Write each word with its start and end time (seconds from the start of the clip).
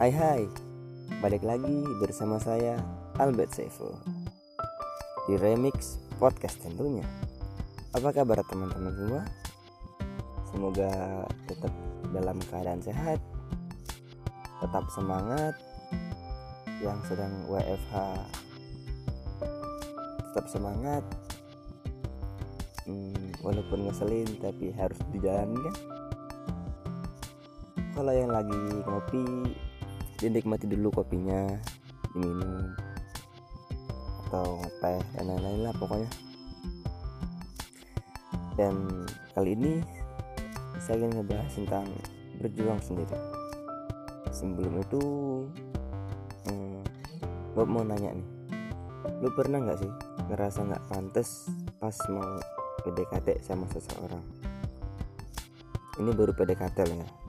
Hai 0.00 0.16
hai, 0.16 0.48
balik 1.20 1.44
lagi 1.44 1.84
bersama 2.00 2.40
saya 2.40 2.80
Albert 3.20 3.52
Saiful 3.52 3.92
Di 5.28 5.36
Remix 5.36 6.00
Podcast 6.16 6.56
tentunya. 6.64 7.04
Apa 7.92 8.08
kabar 8.08 8.40
teman-teman 8.48 8.96
semua? 8.96 9.22
Semoga 10.48 10.88
tetap 11.44 11.68
dalam 12.16 12.40
keadaan 12.48 12.80
sehat 12.80 13.20
Tetap 14.64 14.88
semangat. 14.88 15.52
Yang 16.80 17.12
sedang 17.12 17.44
WFH 17.52 17.94
Tetap 20.32 20.46
semangat. 20.48 21.04
Hmm, 22.88 23.36
Walaupun 23.44 23.84
ngeselin 23.84 24.32
tapi 24.40 24.72
harus 24.72 24.96
dijalani 25.12 25.60
kan 25.60 25.76
kalau 27.90 28.16
yang 28.16 28.32
lagi 28.32 28.56
ngopi 28.88 29.52
dinikmati 30.20 30.68
dulu 30.68 30.92
kopinya 30.92 31.48
diminum 32.12 32.76
atau 34.28 34.60
teh 34.84 35.00
dan 35.16 35.24
lain-lain 35.26 35.60
lah 35.64 35.74
pokoknya. 35.80 36.10
Dan 38.54 38.84
kali 39.32 39.56
ini 39.56 39.72
saya 40.76 41.00
ingin 41.00 41.24
ngebahas 41.24 41.50
tentang 41.56 41.88
berjuang 42.38 42.78
sendiri. 42.84 43.16
Sebelum 44.30 44.84
itu 44.84 45.02
hmm, 46.46 46.84
Bob 47.56 47.66
mau 47.72 47.82
nanya 47.82 48.12
nih. 48.12 48.28
Lu 49.24 49.32
pernah 49.32 49.58
nggak 49.64 49.80
sih 49.80 49.92
ngerasa 50.30 50.68
nggak 50.68 50.84
pantas 50.92 51.48
pas 51.80 51.96
mau 52.12 52.38
PDKT 52.84 53.40
sama 53.40 53.64
seseorang? 53.72 54.22
Ini 55.96 56.10
baru 56.12 56.36
PDKT 56.36 56.78
lah 56.86 56.98
ya 57.00 57.19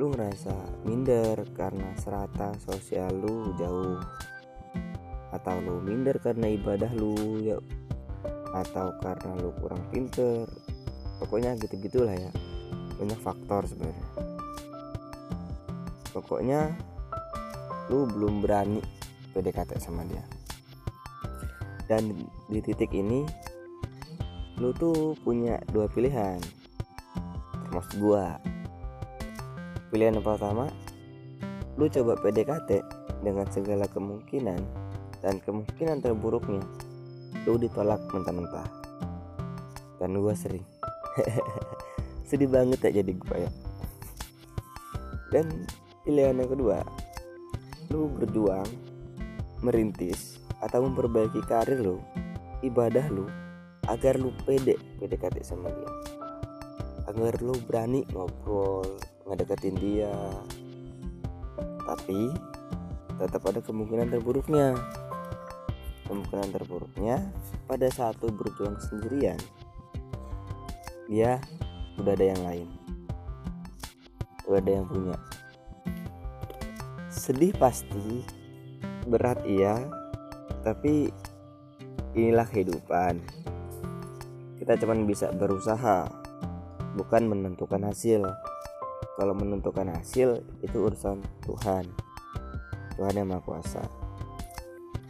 lu 0.00 0.08
ngerasa 0.08 0.56
minder 0.88 1.36
karena 1.52 1.92
serata 2.00 2.56
sosial 2.64 3.12
lu 3.12 3.52
jauh? 3.60 4.00
Atau 5.32 5.60
lu 5.60 5.84
minder 5.84 6.16
karena 6.16 6.48
ibadah 6.48 6.88
lu 6.96 7.40
ya 7.44 7.60
atau 8.52 8.96
karena 9.00 9.36
lu 9.36 9.52
kurang 9.60 9.84
pinter? 9.92 10.48
Pokoknya 11.20 11.56
gitu 11.60 11.76
gitulah 11.76 12.16
ya. 12.16 12.32
Banyak 12.96 13.20
faktor 13.20 13.68
sebenarnya. 13.68 14.08
Pokoknya 16.12 16.60
lu 17.92 18.08
belum 18.08 18.40
berani 18.40 18.80
PDKT 19.36 19.76
sama 19.76 20.04
dia. 20.08 20.24
Dan 21.84 22.16
di 22.48 22.60
titik 22.64 22.96
ini 22.96 23.28
lu 24.56 24.72
tuh 24.72 25.16
punya 25.20 25.60
dua 25.68 25.84
pilihan. 25.88 26.40
Termasuk 27.68 27.96
gua 28.00 28.36
Pilihan 29.92 30.16
yang 30.16 30.24
pertama, 30.24 30.72
lu 31.76 31.84
coba 31.84 32.16
PDKT 32.16 32.80
dengan 33.20 33.44
segala 33.52 33.84
kemungkinan 33.92 34.56
dan 35.20 35.36
kemungkinan 35.44 36.00
terburuknya 36.00 36.64
lu 37.44 37.60
ditolak 37.60 38.00
mentah-mentah. 38.08 38.64
Dan 40.00 40.16
gua 40.16 40.32
sering. 40.32 40.64
Sedih 42.28 42.48
banget 42.48 42.88
ya 42.88 43.04
jadi 43.04 43.12
gua 43.20 43.36
ya. 43.36 43.50
Dan 45.28 45.68
pilihan 46.08 46.40
yang 46.40 46.48
kedua, 46.48 46.80
lu 47.92 48.08
berjuang 48.16 48.72
merintis 49.60 50.40
atau 50.64 50.88
memperbaiki 50.88 51.44
karir 51.44 51.84
lu, 51.84 52.00
ibadah 52.64 53.12
lu 53.12 53.28
agar 53.92 54.16
lu 54.16 54.32
pede 54.48 54.80
PDKT 55.04 55.44
sama 55.44 55.68
dia. 55.68 55.92
Agar 57.12 57.44
lu 57.44 57.52
berani 57.68 58.08
ngobrol, 58.08 58.88
ngedeketin 59.26 59.76
dia. 59.78 60.14
Tapi 61.82 62.32
tetap 63.18 63.42
ada 63.48 63.60
kemungkinan 63.62 64.10
terburuknya. 64.10 64.74
Kemungkinan 66.06 66.48
terburuknya 66.52 67.30
pada 67.64 67.88
saat 67.88 68.20
lu 68.20 68.34
berjuang 68.34 68.76
sendirian 68.76 69.38
dia 71.12 71.36
udah 72.00 72.12
ada 72.16 72.26
yang 72.32 72.40
lain. 72.40 72.68
Udah 74.48 74.58
ada 74.64 74.70
yang 74.80 74.86
punya. 74.88 75.16
Sedih 77.12 77.52
pasti 77.60 78.24
berat 79.04 79.44
iya 79.44 79.76
tapi 80.64 81.12
inilah 82.16 82.48
kehidupan. 82.48 83.20
Kita 84.56 84.78
cuman 84.80 85.04
bisa 85.04 85.28
berusaha 85.34 86.08
bukan 86.96 87.28
menentukan 87.28 87.84
hasil 87.84 88.24
kalau 89.16 89.36
menentukan 89.36 89.92
hasil 89.92 90.40
itu 90.64 90.76
urusan 90.76 91.20
Tuhan. 91.44 91.84
Tuhan 92.96 93.14
yang 93.16 93.28
maha 93.28 93.44
kuasa. 93.44 93.82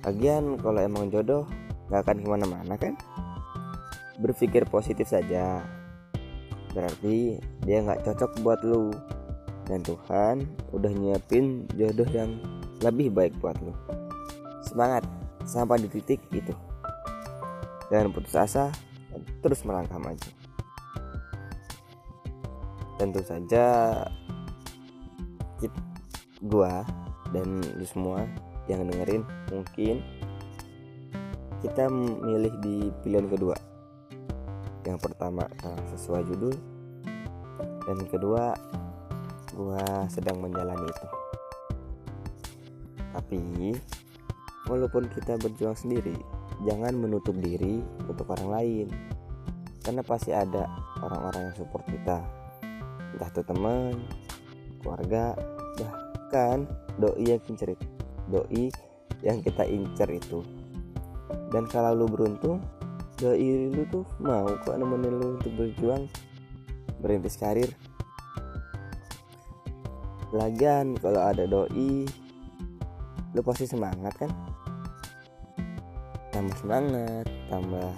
Lagian 0.02 0.58
kalau 0.58 0.82
emang 0.82 1.10
jodoh 1.10 1.46
gak 1.90 2.06
akan 2.06 2.22
ke 2.22 2.28
mana-mana 2.28 2.74
kan? 2.74 2.98
Berpikir 4.18 4.66
positif 4.66 5.10
saja. 5.10 5.62
Berarti 6.74 7.38
dia 7.62 7.82
gak 7.82 8.02
cocok 8.06 8.42
buat 8.42 8.60
lu. 8.66 8.90
Dan 9.66 9.86
Tuhan 9.86 10.42
udah 10.74 10.90
nyiapin 10.90 11.70
jodoh 11.78 12.08
yang 12.10 12.42
lebih 12.82 13.14
baik 13.14 13.34
buat 13.38 13.54
lu. 13.62 13.70
Semangat 14.66 15.06
sampai 15.46 15.78
di 15.82 15.88
titik 15.90 16.18
itu. 16.34 16.54
Jangan 17.90 18.10
putus 18.10 18.34
asa 18.34 18.74
terus 19.44 19.60
melangkah 19.68 20.00
maju 20.00 20.42
tentu 23.02 23.18
saja 23.26 23.98
kita, 25.58 25.74
gua 26.46 26.86
dan 27.34 27.58
lu 27.74 27.82
semua 27.82 28.30
yang 28.70 28.86
dengerin 28.86 29.26
mungkin 29.50 29.98
kita 31.66 31.90
milih 31.90 32.54
di 32.62 32.94
pilihan 33.02 33.26
kedua. 33.26 33.58
Yang 34.86 34.98
pertama 35.02 35.50
sesuai 35.90 36.22
judul. 36.30 36.54
Dan 37.82 38.06
kedua 38.06 38.54
gua 39.58 40.06
sedang 40.06 40.38
menjalani 40.38 40.86
itu. 40.86 41.08
Tapi 43.10 43.42
walaupun 44.70 45.10
kita 45.10 45.42
berjuang 45.42 45.74
sendiri 45.74 46.14
jangan 46.62 46.94
menutup 46.94 47.34
diri 47.42 47.82
untuk 48.06 48.30
orang 48.30 48.62
lain. 48.62 48.86
Karena 49.82 50.06
pasti 50.06 50.30
ada 50.30 50.70
orang-orang 51.02 51.50
yang 51.50 51.56
support 51.58 51.82
kita 51.90 52.41
entah 53.12 53.28
itu 53.28 53.42
teman 53.44 53.94
keluarga 54.82 55.36
bahkan 55.78 56.64
doi 56.96 57.36
yang 57.36 57.42
incer 57.48 57.76
doi 58.28 58.72
yang 59.22 59.38
kita 59.44 59.64
incer 59.68 60.08
itu. 60.10 60.42
Dan 61.52 61.68
kalau 61.68 61.92
lu 61.92 62.06
beruntung 62.08 62.64
doi 63.20 63.70
lu 63.70 63.84
tuh 63.92 64.04
mau 64.18 64.48
kok 64.66 64.76
nemenin 64.80 65.14
lu 65.20 65.38
untuk 65.38 65.52
berjuang 65.54 66.08
berintis 66.98 67.38
karir. 67.38 67.70
Lagian 70.32 70.96
kalau 70.96 71.20
ada 71.20 71.44
doi 71.44 72.08
lu 73.32 73.40
pasti 73.44 73.68
semangat 73.68 74.16
kan? 74.16 74.32
Tambah 76.32 76.56
semangat 76.58 77.26
tambah 77.52 77.92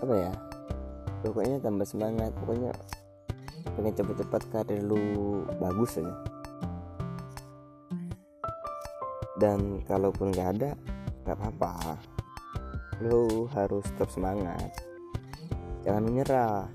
apa 0.00 0.14
ya? 0.16 0.32
Pokoknya 1.20 1.60
tambah 1.60 1.84
semangat 1.84 2.32
pokoknya 2.40 2.72
pengen 3.76 3.94
cepet-cepet 3.94 4.42
karir 4.52 4.82
lu 4.82 5.44
bagus 5.60 6.00
aja 6.00 6.14
dan 9.40 9.80
kalaupun 9.88 10.36
nggak 10.36 10.48
ada 10.60 10.70
nggak 11.24 11.36
apa-apa. 11.40 11.96
Lu 13.00 13.48
harus 13.56 13.88
tetap 13.96 14.12
semangat. 14.12 14.68
Jangan 15.88 16.02
menyerah. 16.04 16.68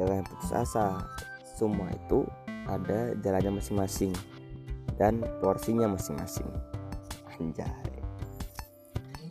Jangan 0.00 0.24
putus 0.24 0.52
asa. 0.56 1.04
Semua 1.56 1.88
itu 1.92 2.24
ada 2.68 3.12
jalannya 3.20 3.60
masing-masing 3.60 4.12
dan 4.96 5.20
porsinya 5.44 5.92
masing-masing. 5.92 6.48
Anjay. 7.36 7.92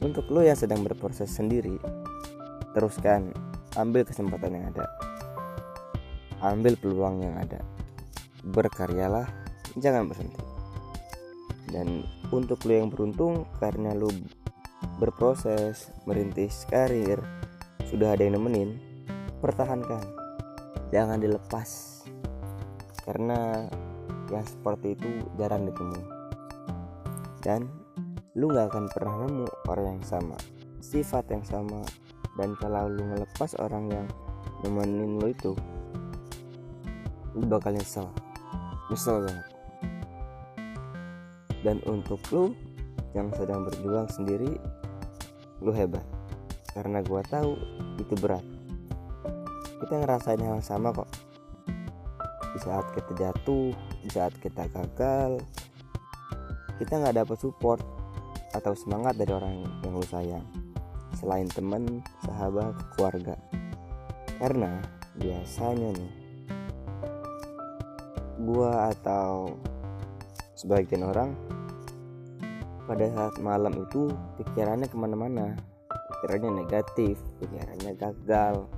Untuk 0.02 0.30
lo 0.30 0.46
yang 0.46 0.58
sedang 0.58 0.86
berproses 0.86 1.34
sendiri 1.34 1.82
teruskan 2.78 3.34
ambil 3.80 4.06
kesempatan 4.06 4.60
yang 4.60 4.66
ada 4.76 4.86
ambil 6.54 6.78
peluang 6.78 7.26
yang 7.26 7.36
ada. 7.40 7.62
Berkaryalah 8.46 9.26
jangan 9.80 10.06
berhenti. 10.06 10.44
Dan 11.72 12.06
untuk 12.30 12.62
lu 12.70 12.78
yang 12.78 12.90
beruntung 12.94 13.50
karena 13.58 13.98
lu 13.98 14.10
berproses 15.02 15.90
merintis 16.06 16.70
karir 16.70 17.18
sudah 17.90 18.14
ada 18.14 18.26
yang 18.28 18.38
nemenin 18.38 18.78
pertahankan. 19.42 20.06
Jangan 20.94 21.18
dilepas. 21.18 22.02
Karena 23.06 23.66
yang 24.30 24.46
seperti 24.46 24.98
itu 24.98 25.10
jarang 25.38 25.70
ditemui 25.70 26.02
dan 27.46 27.70
lu 28.34 28.50
gak 28.50 28.74
akan 28.74 28.90
pernah 28.90 29.22
nemu 29.22 29.46
orang 29.70 30.02
yang 30.02 30.02
sama 30.02 30.34
sifat 30.86 31.26
yang 31.34 31.42
sama. 31.42 31.82
Dan 32.38 32.54
kalau 32.62 32.86
lu 32.86 33.02
ngelepas 33.10 33.58
orang 33.58 33.90
yang 33.90 34.08
nemenin 34.62 35.18
lu 35.18 35.34
itu 35.34 35.58
lu 37.36 37.44
bakal 37.46 37.76
nyesel. 37.76 38.08
Nyesel 38.88 39.28
banget. 39.28 39.48
Dan 41.62 41.78
untuk 41.84 42.24
lu 42.32 42.56
yang 43.12 43.28
sedang 43.36 43.68
berjuang 43.68 44.08
sendiri 44.08 44.56
lu 45.60 45.76
hebat. 45.76 46.04
Karena 46.72 47.04
gua 47.04 47.20
tahu 47.28 47.60
itu 48.00 48.16
berat. 48.16 48.44
Kita 49.84 50.02
ngerasain 50.02 50.40
hal 50.40 50.60
yang 50.60 50.66
sama 50.66 50.96
kok. 50.96 51.12
Di 52.56 52.60
saat 52.64 52.88
kita 52.96 53.12
jatuh 53.20 53.76
di 54.00 54.10
saat 54.14 54.32
kita 54.40 54.70
gagal 54.72 55.44
kita 56.76 57.00
nggak 57.00 57.24
dapat 57.24 57.38
support 57.40 57.80
atau 58.52 58.76
semangat 58.76 59.16
dari 59.16 59.32
orang 59.32 59.64
yang 59.84 59.96
lu 59.96 60.04
sayang. 60.04 60.44
Selain 61.16 61.48
teman 61.48 62.04
sahabat 62.24 62.76
keluarga. 62.96 63.40
Karena 64.36 64.84
biasanya 65.16 65.96
nih 65.96 66.25
gua 68.42 68.92
atau 68.92 69.56
sebagian 70.56 71.08
orang 71.08 71.36
pada 72.86 73.06
saat 73.12 73.36
malam 73.42 73.74
itu 73.82 74.12
pikirannya 74.40 74.88
ke 74.88 74.98
mana-mana. 74.98 75.56
Pikirannya 75.90 76.66
negatif 76.66 77.18
pikirannya 77.42 77.92
gagal. 77.98 78.70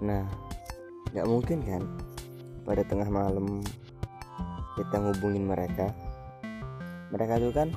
Nah 0.00 0.24
nggak 1.10 1.26
mungkin 1.26 1.58
kan 1.66 1.82
pada 2.62 2.82
tengah 2.86 3.08
malam 3.10 3.60
kita 4.78 4.96
ngubungin 4.96 5.44
mereka. 5.48 5.92
Mereka 7.10 7.42
itu 7.42 7.50
kan 7.50 7.68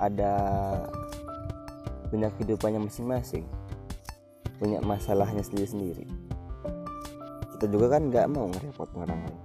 ada 0.00 0.32
punya 2.08 2.30
kehidupannya 2.34 2.78
masing-masing 2.86 3.42
punya 4.58 4.78
masalahnya 4.80 5.42
sendiri-sendiri 5.42 6.06
kita 7.64 7.80
juga 7.80 7.96
kan 7.96 8.12
nggak 8.12 8.28
mau 8.28 8.44
ngerepot 8.52 8.92
orang 8.92 9.24
lain 9.24 9.40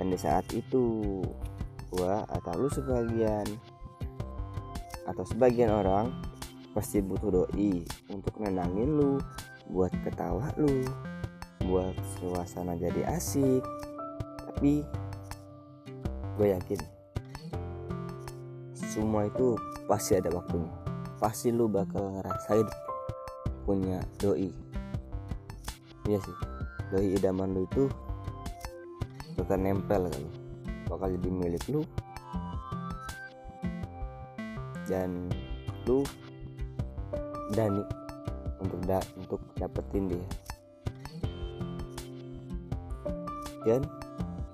dan 0.00 0.06
di 0.08 0.16
saat 0.16 0.48
itu 0.56 1.20
gua 1.92 2.24
atau 2.24 2.56
lu 2.56 2.72
sebagian 2.72 3.44
atau 5.04 5.28
sebagian 5.28 5.68
orang 5.68 6.08
pasti 6.72 7.04
butuh 7.04 7.44
doi 7.44 7.84
untuk 8.08 8.40
nenangin 8.40 8.96
lu 8.96 9.20
buat 9.68 9.92
ketawa 10.08 10.48
lu 10.56 10.88
buat 11.68 11.92
suasana 12.16 12.80
jadi 12.80 13.12
asik. 13.12 13.60
Tapi 14.48 14.84
gue 16.40 16.48
yakin 16.48 16.80
semua 18.88 19.28
itu 19.28 19.60
pasti 19.84 20.16
ada 20.16 20.32
waktunya. 20.32 20.72
Pasti 21.20 21.52
lu 21.52 21.68
bakal 21.68 22.08
ngerasain 22.20 22.68
punya 23.68 24.00
doi. 24.16 24.48
Iya 26.04 26.20
sih 26.20 26.53
doi 26.94 27.18
idaman 27.18 27.50
lu 27.58 27.66
itu 27.66 27.90
bakal 29.34 29.58
nempel 29.58 30.06
kan. 30.06 30.24
Bakal 30.86 31.18
jadi 31.18 31.30
milik 31.34 31.64
lu. 31.66 31.82
Dan 34.86 35.26
lu 35.90 36.06
berani 37.50 37.82
untuk 38.62 38.78
da 38.86 39.02
untuk 39.18 39.42
dapetin 39.58 40.06
dia. 40.06 40.26
Dan 43.66 43.82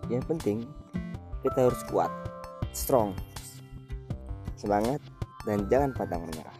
yang 0.08 0.24
penting 0.24 0.64
kita 1.44 1.68
harus 1.68 1.82
kuat 1.92 2.08
strong 2.72 3.12
semangat 4.56 5.02
dan 5.44 5.68
jangan 5.68 5.92
pantang 5.92 6.24
menyerah. 6.24 6.56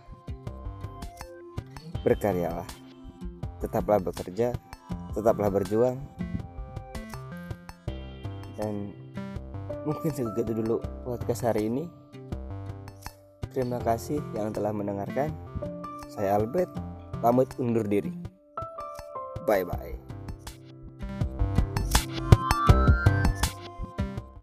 Berkaryalah 2.04 2.68
tetaplah 3.64 4.00
bekerja 4.00 4.52
tetaplah 5.14 5.50
berjuang. 5.50 5.98
Dan 8.60 8.92
mungkin 9.88 10.10
segitu 10.12 10.52
dulu 10.52 10.84
podcast 11.06 11.48
hari 11.48 11.68
ini. 11.68 11.88
Terima 13.50 13.82
kasih 13.82 14.22
yang 14.36 14.54
telah 14.54 14.70
mendengarkan. 14.70 15.34
Saya 16.12 16.38
Albert 16.38 16.70
pamit 17.18 17.50
undur 17.58 17.86
diri. 17.86 18.12
Bye 19.48 19.66
bye 19.66 19.99